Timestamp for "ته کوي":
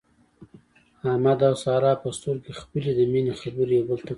3.99-4.09